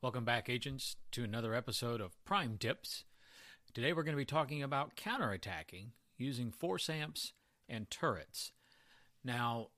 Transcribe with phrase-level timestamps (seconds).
[0.00, 3.04] Welcome back, agents, to another episode of Prime Tips.
[3.72, 7.34] Today we're going to be talking about counterattacking using force amps
[7.68, 8.50] and turrets.
[9.22, 9.68] Now,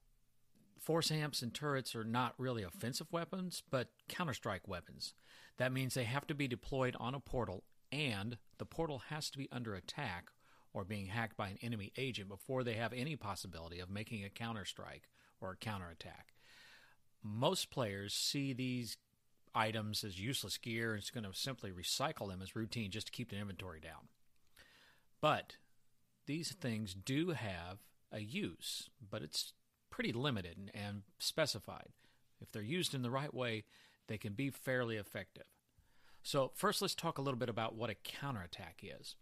[0.79, 5.13] force amps and turrets are not really offensive weapons, but counterstrike weapons.
[5.61, 9.37] That means they have to be deployed on a portal, and the portal has to
[9.37, 10.31] be under attack
[10.73, 14.31] or being hacked by an enemy agent before they have any possibility of making a
[14.31, 15.03] counterstrike
[15.39, 16.33] or a counterattack.
[17.23, 18.97] Most players see these
[19.55, 23.13] items as useless gear and it's going to simply recycle them as routine just to
[23.13, 24.09] keep the inventory down.
[25.21, 25.57] But
[26.25, 27.81] these things do have
[28.11, 29.53] a use, but it's
[29.91, 31.91] pretty limited and specified.
[32.41, 33.65] If they're used in the right way,
[34.11, 35.45] they can be fairly effective.
[36.25, 39.15] So, first, let's talk a little bit about what a counterattack is.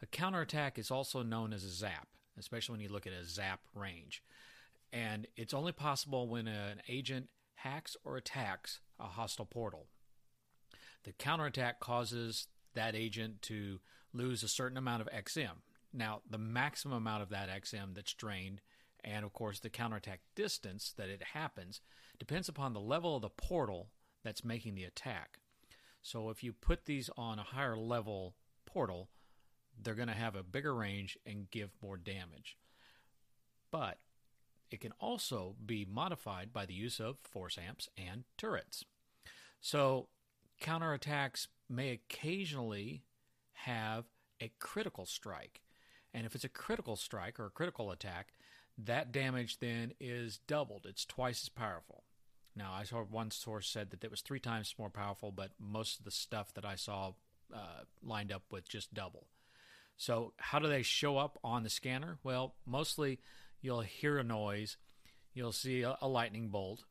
[0.00, 2.06] A counterattack is also known as a zap,
[2.38, 4.22] especially when you look at a zap range.
[4.92, 9.88] And it's only possible when an agent hacks or attacks a hostile portal.
[11.02, 13.80] The counterattack causes that agent to
[14.12, 15.62] lose a certain amount of XM.
[15.92, 18.60] Now, the maximum amount of that XM that's drained,
[19.02, 21.80] and of course the counterattack distance that it happens,
[22.20, 23.88] depends upon the level of the portal
[24.24, 25.38] that's making the attack.
[26.02, 28.34] So, if you put these on a higher level
[28.66, 29.10] portal,
[29.80, 32.56] they're going to have a bigger range and give more damage.
[33.70, 33.98] But
[34.70, 38.84] it can also be modified by the use of force amps and turrets.
[39.60, 40.08] So,
[40.60, 43.04] counterattacks may occasionally
[43.52, 44.04] have
[44.40, 45.60] a critical strike.
[46.14, 48.32] And if it's a critical strike or a critical attack,
[48.78, 50.86] that damage then is doubled.
[50.88, 52.04] It's twice as powerful.
[52.60, 55.98] Now, I saw one source said that it was three times more powerful, but most
[55.98, 57.12] of the stuff that I saw
[57.54, 59.26] uh, lined up with just double.
[59.96, 62.18] So, how do they show up on the scanner?
[62.22, 63.18] Well, mostly
[63.62, 64.76] you'll hear a noise,
[65.32, 66.84] you'll see a, a lightning bolt,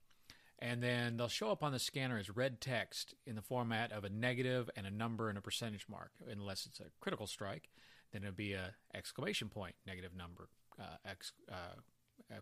[0.57, 4.03] and then they'll show up on the scanner as red text in the format of
[4.03, 6.13] a negative and a number and a percentage mark.
[6.27, 7.69] Unless it's a critical strike,
[8.11, 10.49] then it'll be a exclamation point, negative number,
[10.79, 12.39] uh, ex, uh,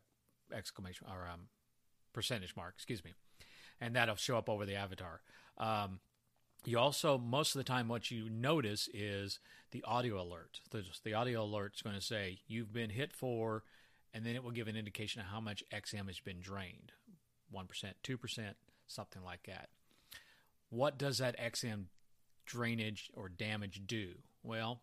[0.55, 1.49] exclamation or um,
[2.17, 2.73] percentage mark.
[2.75, 3.13] Excuse me,
[3.79, 5.21] and that'll show up over the avatar.
[5.59, 5.99] Um,
[6.65, 9.39] you also most of the time what you notice is
[9.71, 10.61] the audio alert.
[10.71, 13.63] The, the audio alert is going to say you've been hit for
[14.13, 16.91] and then it will give an indication of how much XM has been drained
[17.53, 17.67] 1%,
[18.03, 18.41] 2%,
[18.87, 19.69] something like that.
[20.69, 21.85] What does that XM
[22.45, 24.15] drainage or damage do?
[24.41, 24.81] Well,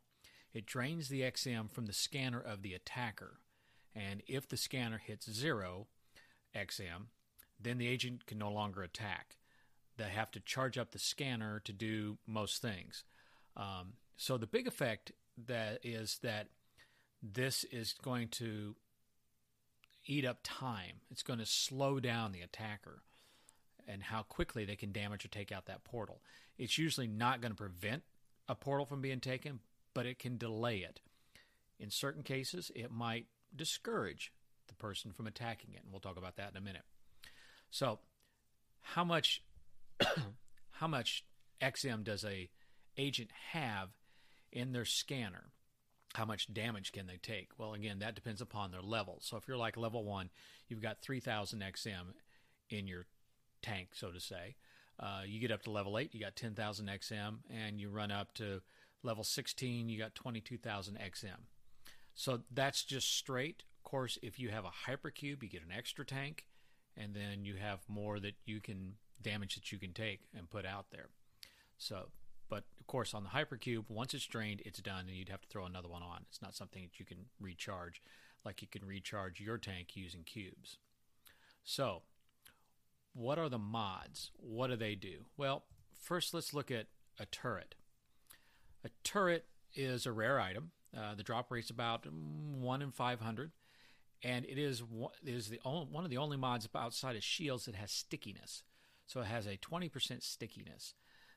[0.52, 3.40] it drains the XM from the scanner of the attacker.
[3.94, 5.88] And if the scanner hits zero
[6.54, 7.06] XM,
[7.64, 9.36] then the agent can no longer attack.
[9.96, 13.04] They have to charge up the scanner to do most things.
[13.56, 15.12] Um, so the big effect
[15.46, 16.48] that is that
[17.22, 18.76] this is going to
[20.06, 21.00] eat up time.
[21.10, 23.02] It's going to slow down the attacker
[23.86, 26.20] and how quickly they can damage or take out that portal.
[26.58, 28.02] It's usually not going to prevent
[28.48, 29.60] a portal from being taken,
[29.94, 31.00] but it can delay it.
[31.78, 34.32] In certain cases, it might discourage
[34.68, 36.84] the person from attacking it, and we'll talk about that in a minute.
[37.74, 37.98] So,
[38.82, 39.42] how much
[40.70, 41.24] how much
[41.60, 42.48] XM does a
[42.96, 43.88] agent have
[44.52, 45.50] in their scanner?
[46.14, 47.48] how much damage can they take?
[47.58, 49.18] Well, again, that depends upon their level.
[49.20, 50.30] So if you're like level one,
[50.68, 52.12] you've got 3,000 XM
[52.70, 53.06] in your
[53.62, 54.54] tank, so to say.
[55.00, 58.32] Uh, you get up to level 8, you got 10,000 XM, and you run up
[58.34, 58.62] to
[59.02, 61.48] level 16, you got 22,000 XM.
[62.14, 63.64] So that's just straight.
[63.76, 66.44] Of course, if you have a hypercube, you get an extra tank,
[66.96, 70.66] and then you have more that you can damage that you can take and put
[70.66, 71.08] out there.
[71.78, 72.08] So
[72.48, 75.48] but of course, on the hypercube, once it's drained, it's done, and you'd have to
[75.48, 76.24] throw another one on.
[76.28, 78.02] It's not something that you can recharge
[78.44, 80.76] like you can recharge your tank using cubes.
[81.64, 82.02] So,
[83.14, 84.30] what are the mods?
[84.36, 85.24] What do they do?
[85.36, 85.64] Well,
[85.98, 86.86] first let's look at
[87.18, 87.74] a turret.
[88.84, 90.72] A turret is a rare item.
[90.96, 93.50] Uh, the drop rate's about one in 500,
[94.24, 94.82] and it is
[95.22, 98.62] it is the only, one of the only mods outside of shields that has stickiness.
[99.06, 100.94] So it has a 20% stickiness.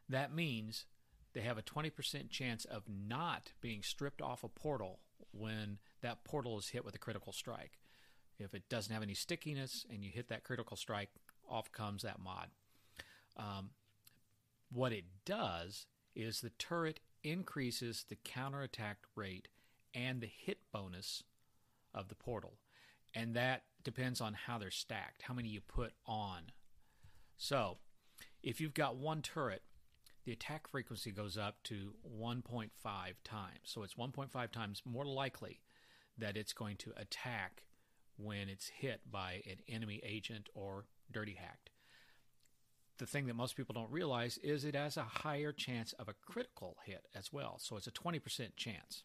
[0.07, 0.85] That means
[1.33, 4.99] they have a 20% chance of not being stripped off a portal
[5.31, 7.77] when that portal is hit with a critical strike.
[8.39, 11.09] If it doesn't have any stickiness and you hit that critical strike,
[11.49, 12.47] off comes that mod.
[13.35, 13.71] Um,
[14.71, 15.85] what it does
[16.15, 19.49] is the turret increases the counterattack rate
[19.93, 21.23] and the hit bonus
[21.93, 22.53] of the portal.
[23.17, 26.43] And that depends on how they're stacked, how many you put on.
[27.37, 27.77] So,
[28.43, 29.63] if you've got one turret
[30.27, 32.69] the attack frequency goes up to 1.5
[33.23, 33.59] times.
[33.63, 35.61] So it's 1.5 times more likely
[36.17, 37.63] that it's going to attack
[38.17, 41.69] when it's hit by an enemy agent or dirty hacked.
[42.97, 46.15] The thing that most people don't realize is it has a higher chance of a
[46.29, 47.55] critical hit as well.
[47.57, 49.03] So it's a 20% chance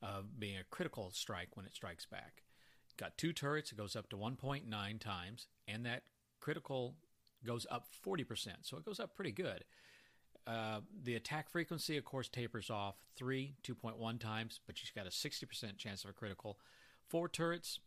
[0.00, 2.44] of being a critical strike when it strikes back.
[2.96, 6.02] Got two turrets, it goes up to 1.9 times, and that
[6.40, 6.94] critical
[7.44, 8.48] goes up 40%.
[8.62, 9.64] So it goes up pretty good.
[10.46, 15.10] Uh, the attack frequency, of course, tapers off 3, 2.1 times, but you've got a
[15.10, 16.58] 60% chance of a critical.
[17.08, 17.80] Four turrets,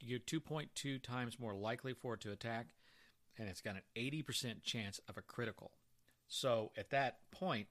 [0.00, 2.68] you're 2.2 times more likely for it to attack,
[3.38, 5.72] and it's got an 80% chance of a critical.
[6.28, 7.66] So at that point,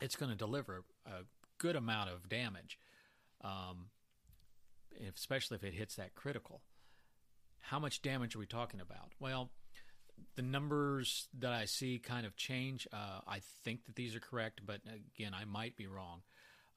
[0.00, 1.24] it's going to deliver a
[1.58, 2.78] good amount of damage,
[3.42, 3.86] um,
[5.14, 6.60] especially if it hits that critical.
[7.60, 9.12] How much damage are we talking about?
[9.18, 9.50] Well,
[10.36, 12.86] the numbers that I see kind of change.
[12.92, 14.80] Uh, I think that these are correct, but
[15.16, 16.22] again, I might be wrong.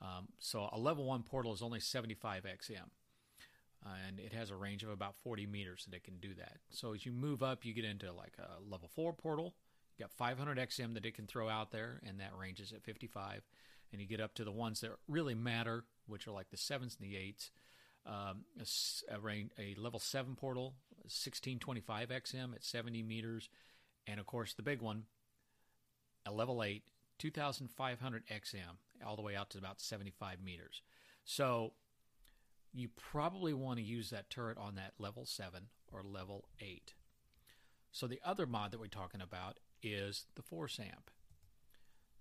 [0.02, 2.90] Um, so a level one portal is only 75 XM,
[3.86, 6.58] uh, and it has a range of about 40 meters that it can do that.
[6.70, 9.56] So as you move up, you get into like a level four portal.
[9.98, 13.42] You got 500 XM that it can throw out there, and that ranges at 55.
[13.92, 16.98] And you get up to the ones that really matter, which are like the sevens
[17.00, 17.52] and the eights.
[18.08, 20.76] Um, a, a, a level seven portal
[21.08, 23.50] 1625 XM at 70 meters,
[24.06, 25.04] and of course the big one,
[26.26, 26.84] a level 8,
[27.20, 30.82] 2500 XM, all the way out to about 75 meters.
[31.26, 31.74] So
[32.74, 36.94] you probably want to use that turret on that level 7 or level 8.
[37.92, 41.10] So the other mod that we're talking about is the force amp.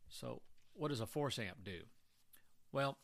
[0.08, 0.42] So
[0.74, 1.80] what does a force amp do?
[2.72, 2.98] Well,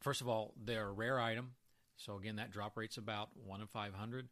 [0.00, 1.52] first of all, they're a rare item.
[1.98, 4.28] So again, that drop rate's about 1 in 500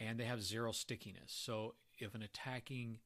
[0.00, 1.32] and they have zero stickiness.
[1.32, 2.98] So if an attacking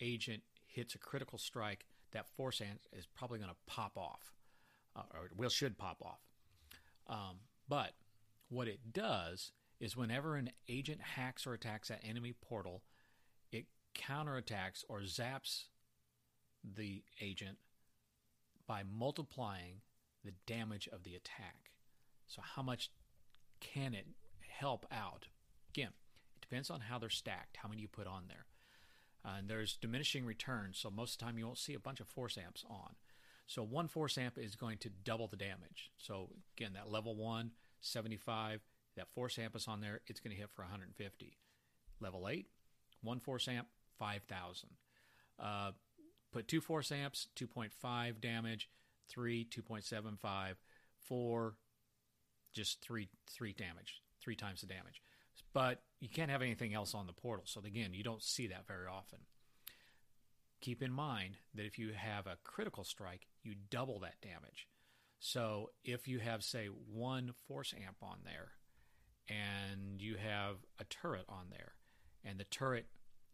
[0.00, 4.34] agent hits a critical strike, that force amp is probably going to pop off,
[4.94, 6.20] uh, or will should pop off.
[7.06, 7.94] Um, but
[8.48, 12.82] what it does is whenever an agent hacks or attacks that enemy portal,
[13.50, 15.64] it counterattacks or zaps
[16.62, 17.58] the agent
[18.66, 19.80] by multiplying
[20.24, 21.72] the damage of the attack.
[22.26, 22.90] So how much
[23.72, 24.06] can it
[24.58, 25.26] help out?
[25.70, 25.92] Again,
[26.36, 28.46] it Depends on how they're stacked, how many you put on there.
[29.24, 32.00] Uh, and there's diminishing returns, so most of the time you won't see a bunch
[32.00, 32.94] of force amps on.
[33.46, 35.90] So one force amp is going to double the damage.
[35.96, 37.50] So again, that level 1,
[37.80, 38.60] 75,
[38.96, 41.36] that force amp is on there, it's going to hit for 150.
[42.00, 42.46] Level 8,
[43.02, 43.68] one force amp,
[43.98, 44.68] 5,000.
[45.38, 45.72] Uh,
[46.32, 48.68] put two force amps, 2.5 damage,
[49.08, 50.54] 3, 2.75,
[50.98, 51.54] 4,
[52.54, 55.02] just 3, 3 damage, 3 times the damage
[55.54, 57.44] but you can't have anything else on the portal.
[57.46, 59.20] So again, you don't see that very often.
[60.60, 64.66] Keep in mind that if you have a critical strike, you double that damage.
[65.20, 68.52] So if you have, say, one force amp on there,
[69.28, 71.72] and you have a turret on there,
[72.24, 72.86] and the turret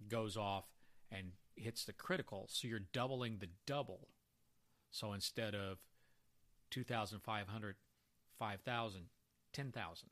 [0.09, 0.65] goes off
[1.11, 4.09] and hits the critical, so you're doubling the double.
[4.91, 5.79] So instead of
[6.71, 7.77] 2,500,
[8.41, 9.03] 5,000,
[9.53, 10.09] 10,000.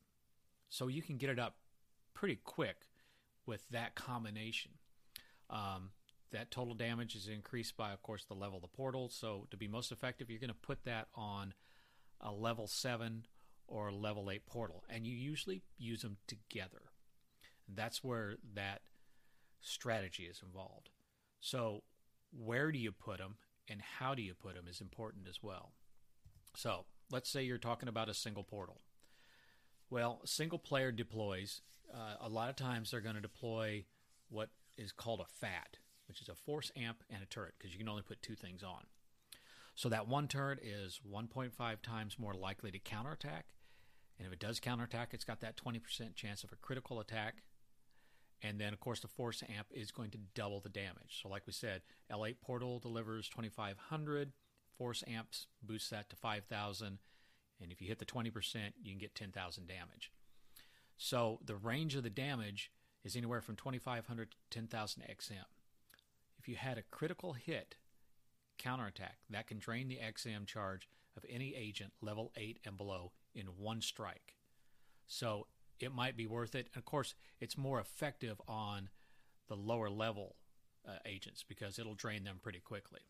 [0.69, 1.57] So you can get it up
[2.15, 2.87] pretty quick
[3.47, 4.73] with that combination.
[5.49, 5.91] Um,
[6.31, 9.09] that total damage is increased by, of course, the level of the portal.
[9.09, 11.55] So to be most effective, you're going to put that on
[12.21, 13.25] a level 7
[13.67, 14.85] or level 8 portal.
[14.91, 16.83] And you usually use them together.
[17.67, 18.83] That's where that
[19.63, 20.91] strategy is involved.
[21.41, 21.83] So
[22.31, 23.37] where do you put them
[23.69, 25.73] and how do you put them is important as well.
[26.55, 28.81] So let's say you're talking about a single portal.
[29.91, 31.63] Well, single player deploys
[31.93, 33.85] uh, a lot of times they're going to deploy
[34.29, 37.79] what is called a FAT, which is a force amp and a turret, because you
[37.79, 38.85] can only put two things on.
[39.75, 43.47] So that one turret is 1.5 times more likely to counterattack.
[44.19, 47.43] And if it does counterattack, it's got that 20% chance of a critical attack.
[48.43, 51.21] And then, of course, the force amp is going to double the damage.
[51.23, 54.33] So, like we said, L8 portal delivers 2,500.
[54.79, 56.99] Force amps boosts that to 5,000.
[57.61, 58.33] And if you hit the 20%,
[58.81, 60.13] you can get 10,000 damage.
[60.97, 62.71] So the range of the damage
[63.05, 65.45] is anywhere from 2,500 to 10,000 XM.
[66.39, 67.77] If you had a critical hit
[68.59, 73.47] counterattack, that can drain the XM charge of any agent level 8 and below in
[73.47, 74.35] one strike.
[75.07, 75.47] So
[75.81, 76.69] it might be worth it.
[76.73, 78.89] And of course, it's more effective on
[79.49, 80.37] the lower level
[80.87, 83.01] uh, agents because it'll drain them pretty quickly.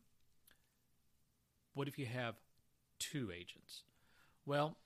[1.78, 2.34] What if you have
[2.98, 3.84] two agents?
[4.44, 4.78] Well,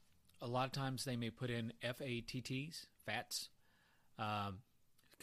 [0.43, 3.49] a lot of times they may put in FATTs, FATs,
[4.19, 4.59] because um,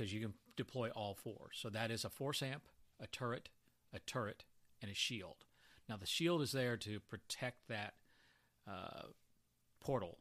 [0.08, 1.52] you can deploy all four.
[1.54, 2.64] So that is a force amp,
[3.00, 3.50] a turret,
[3.94, 4.46] a turret,
[4.82, 5.46] and a shield.
[5.88, 7.94] Now, the shield is there to protect that
[8.68, 9.04] uh,
[9.80, 10.18] portal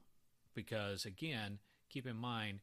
[0.52, 2.60] because, again, keep in mind,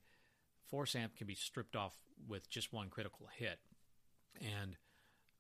[0.69, 1.95] Force Amp can be stripped off
[2.27, 3.57] with just one critical hit.
[4.39, 4.77] And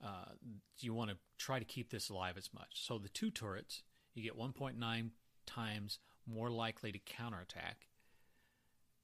[0.03, 0.31] uh,
[0.79, 2.85] you want to try to keep this alive as much.
[2.85, 3.83] So the two turrets,
[4.13, 5.09] you get 1.9
[5.45, 7.87] times more likely to counterattack,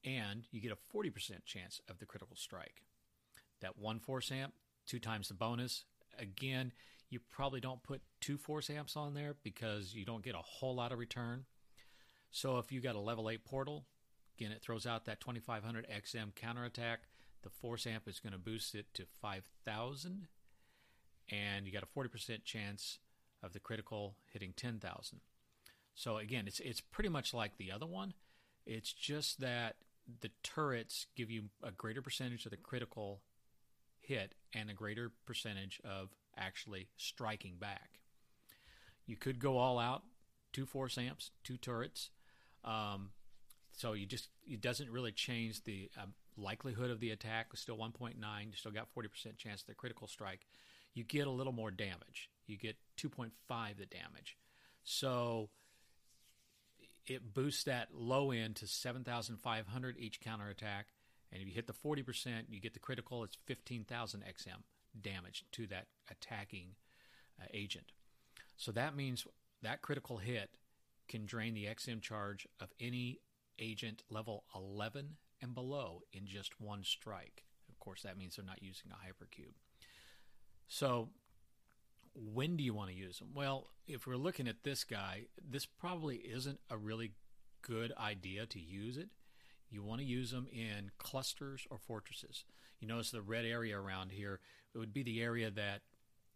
[0.03, 2.83] and you get a 40% chance of the critical strike.
[3.61, 4.53] That one force amp,
[4.87, 5.85] two times the bonus.
[6.17, 6.71] Again,
[7.09, 10.75] you probably don't put two force amps on there because you don't get a whole
[10.75, 11.45] lot of return.
[12.31, 13.85] So if you got a level 8 portal,
[14.37, 17.01] again, it throws out that 2500 XM counterattack.
[17.43, 20.27] The force amp is going to boost it to 5000
[21.31, 22.99] and you got a 40% chance
[23.41, 25.19] of the critical hitting 10,000.
[25.95, 28.13] So again, it's it's pretty much like the other one.
[28.65, 29.75] It's just that
[30.21, 33.21] the turrets give you a greater percentage of the critical
[33.99, 37.99] hit and a greater percentage of actually striking back.
[39.05, 40.03] You could go all out,
[40.53, 42.09] two force amps, two turrets.
[42.63, 43.11] Um,
[43.73, 46.05] so you just it doesn't really change the uh,
[46.37, 47.47] likelihood of the attack.
[47.51, 48.15] It's still 1.9.
[48.15, 50.45] You still got 40% chance of the critical strike
[50.93, 52.29] you get a little more damage.
[52.47, 53.31] You get 2.5
[53.77, 54.37] the damage.
[54.83, 55.49] So
[57.07, 60.87] it boosts that low end to 7,500 each counterattack.
[61.31, 64.63] And if you hit the 40%, you get the critical, it's 15,000 XM
[64.99, 66.75] damage to that attacking
[67.41, 67.93] uh, agent.
[68.57, 69.25] So that means
[69.61, 70.49] that critical hit
[71.07, 73.19] can drain the XM charge of any
[73.59, 77.43] agent level 11 and below in just one strike.
[77.69, 79.53] Of course, that means they're not using a hypercube.
[80.73, 81.09] So,
[82.15, 83.31] when do you want to use them?
[83.35, 87.11] Well, if we're looking at this guy, this probably isn't a really
[87.61, 89.09] good idea to use it.
[89.69, 92.45] You want to use them in clusters or fortresses.
[92.79, 94.39] You notice the red area around here,
[94.73, 95.81] it would be the area that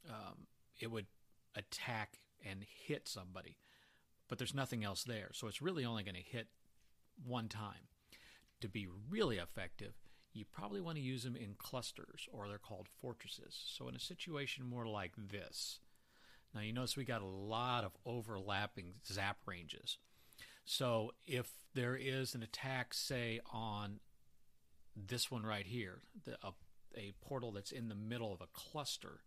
[0.10, 0.48] um,
[0.82, 1.06] it would
[1.56, 3.56] attack and hit somebody,
[4.28, 5.30] but there's nothing else there.
[5.32, 6.48] So it's really only going to hit
[7.26, 7.88] one time.
[8.62, 9.94] To be really effective,
[10.36, 13.58] you probably want to use them in clusters or they're called fortresses.
[13.68, 15.80] So in a situation more like this,
[16.54, 19.98] now you notice we got a lot of overlapping zap ranges.
[20.66, 24.00] So if there is an attack, say on
[24.96, 26.52] this one right here, the, a,
[26.98, 29.22] a portal that's in the middle of a cluster,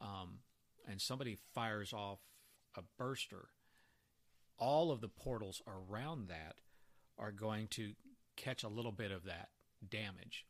[0.00, 0.38] um,
[0.88, 2.18] and somebody fires off
[2.76, 3.48] a burster,
[4.58, 6.56] all of the portals around that
[7.18, 7.92] are going to
[8.36, 9.48] catch a little bit of that
[9.90, 10.46] damage.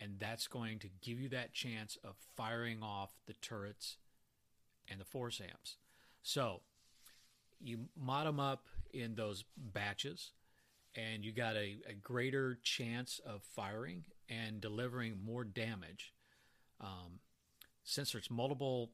[0.00, 3.96] And that's going to give you that chance of firing off the turrets
[4.88, 5.76] and the force amps.
[6.22, 6.60] So
[7.60, 10.32] you mod them up in those batches,
[10.94, 16.12] and you got a, a greater chance of firing and delivering more damage.
[16.80, 17.20] Um,
[17.82, 18.90] since there's multiple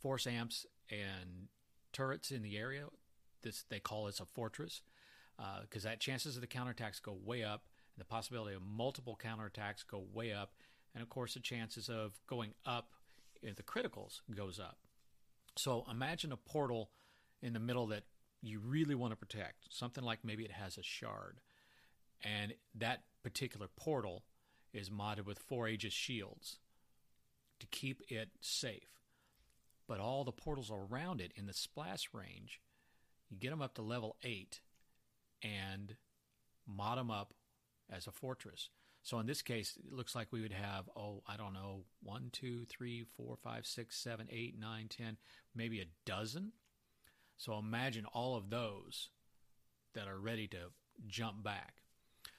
[0.00, 1.48] force amps and
[1.92, 2.84] turrets in the area,
[3.42, 4.82] this they call this a fortress
[5.62, 7.64] because uh, that chances of the counterattacks go way up
[7.98, 10.52] the possibility of multiple counterattacks go way up,
[10.94, 12.92] and of course the chances of going up
[13.42, 14.78] if the criticals goes up.
[15.56, 16.90] So imagine a portal
[17.42, 18.04] in the middle that
[18.40, 21.40] you really want to protect, something like maybe it has a shard,
[22.22, 24.24] and that particular portal
[24.72, 26.58] is modded with four Aegis shields
[27.58, 29.02] to keep it safe.
[29.86, 32.60] But all the portals around it in the splash range,
[33.30, 34.60] you get them up to level 8
[35.42, 35.96] and
[36.66, 37.34] mod them up
[37.90, 38.68] as a fortress.
[39.02, 42.30] So in this case, it looks like we would have, oh, I don't know, one,
[42.32, 45.16] two, three, four, five, six, seven, eight, nine, ten,
[45.54, 46.52] maybe a dozen.
[47.36, 49.10] So imagine all of those
[49.94, 50.72] that are ready to
[51.06, 51.76] jump back.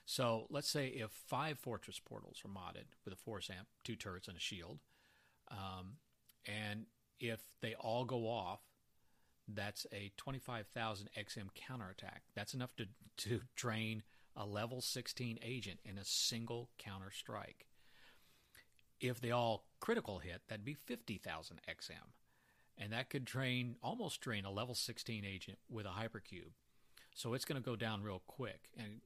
[0.05, 4.27] So let's say if five fortress portals are modded with a force amp, two turrets,
[4.27, 4.79] and a shield,
[5.49, 5.97] um,
[6.45, 6.85] and
[7.19, 8.59] if they all go off,
[9.47, 12.23] that's a 25,000 XM counterattack.
[12.35, 12.85] That's enough to,
[13.17, 14.03] to drain
[14.39, 17.67] a level 16 agent in a single counter strike.
[19.01, 22.13] If they all critical hit, that'd be 50,000 XM.
[22.77, 26.53] And that could drain, almost drain a level 16 agent with a hypercube.
[27.13, 28.69] So it's going to go down real quick.
[28.77, 29.01] And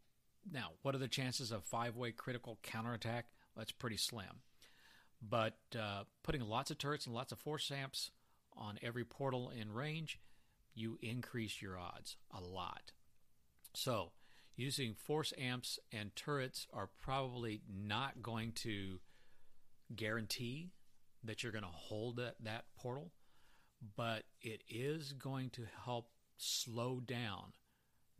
[0.52, 3.25] now, what are the chances of five way critical counterattack?
[3.58, 4.42] That's pretty slim.
[5.28, 8.12] But uh, putting lots of turrets and lots of force amps
[8.56, 10.20] on every portal in range,
[10.75, 12.92] you increase your odds a lot.
[13.74, 14.12] So
[14.56, 19.00] using force amps and turrets are probably not going to
[19.96, 20.72] guarantee
[21.24, 23.12] that you're going to hold that, that portal,
[23.96, 27.54] but it is going to help slow down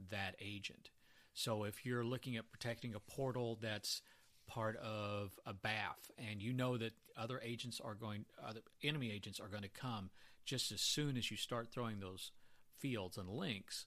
[0.10, 0.90] that agent.
[1.34, 4.02] So if you're looking at protecting a portal that's
[4.48, 9.40] part of a BAF, and you know that other agents are going, other enemy agents
[9.40, 10.10] are going to come
[10.46, 12.32] just as soon as you start throwing those
[12.80, 13.86] fields and links.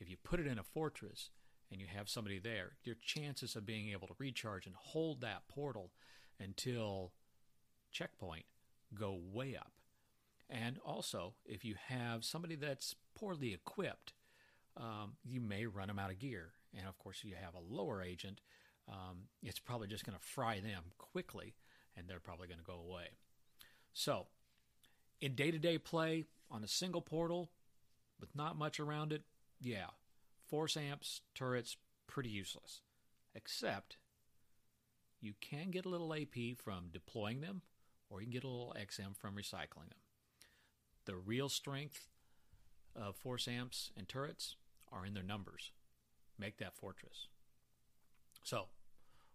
[0.00, 1.30] If you put it in a fortress
[1.70, 5.48] and you have somebody there, your chances of being able to recharge and hold that
[5.48, 5.90] portal
[6.40, 7.12] until
[7.90, 8.44] checkpoint
[8.94, 9.72] go way up.
[10.50, 14.14] And also, if you have somebody that's poorly equipped,
[14.76, 16.52] um, you may run them out of gear.
[16.76, 18.40] And of course, if you have a lower agent,
[18.88, 21.54] um, it's probably just going to fry them quickly,
[21.96, 23.08] and they're probably going to go away.
[23.92, 24.26] So,
[25.20, 27.50] in day to day play on a single portal
[28.20, 29.22] with not much around it,
[29.60, 29.88] yeah,
[30.48, 31.76] force amps, turrets,
[32.06, 32.80] pretty useless.
[33.34, 33.96] Except
[35.20, 37.62] you can get a little AP from deploying them,
[38.10, 40.00] or you can get a little XM from recycling them.
[41.04, 42.08] The real strength
[42.96, 44.56] of force amps and turrets
[44.92, 45.72] are in their numbers.
[46.38, 47.28] Make that fortress.
[48.42, 48.66] So,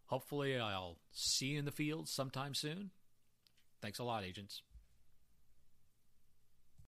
[0.05, 2.91] hopefully, I'll see you in the field sometime soon.
[3.82, 4.62] Thanks a lot, agents.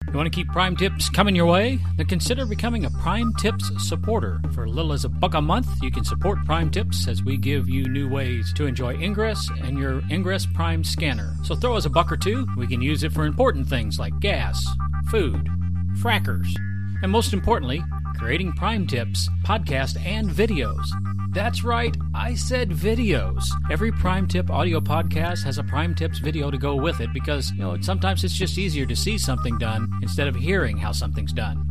[0.09, 1.79] You want to keep Prime Tips coming your way?
[1.97, 4.41] Then consider becoming a Prime Tips supporter.
[4.55, 7.69] For little as a buck a month, you can support Prime Tips as we give
[7.69, 11.35] you new ways to enjoy Ingress and your Ingress Prime scanner.
[11.45, 12.47] So throw us a buck or two.
[12.59, 14.63] We can use it for important things like gas,
[15.11, 15.49] food,
[15.99, 16.49] frackers,
[17.03, 17.83] and most importantly,
[18.19, 20.85] creating Prime Tips, podcast, and videos.
[21.33, 23.45] That's right, I said videos.
[23.71, 27.51] Every Prime Tip audio podcast has a Prime Tips video to go with it because,
[27.53, 31.33] you know, sometimes it's just easier to see something done instead of hearing how something's
[31.33, 31.67] done.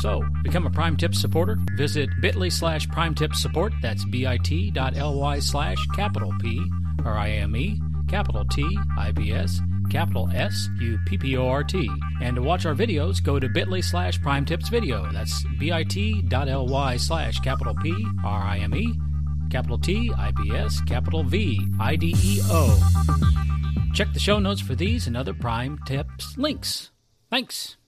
[0.00, 1.58] So, become a Prime Tips supporter.
[1.76, 3.72] Visit bit.ly slash Prime Tips support.
[3.82, 6.62] That's bit.ly slash capital P
[7.04, 9.60] R I M E, capital T I B S
[9.92, 11.88] capital S U P P O R T.
[12.22, 15.12] And to watch our videos, go to bit.ly slash prime tips video.
[15.12, 17.94] That's bit.ly slash capital P
[18.24, 18.94] R I M E,
[19.50, 22.78] capital T I B S, capital V I D E O.
[23.94, 26.90] Check the show notes for these and other prime tips links.
[27.30, 27.76] Thanks.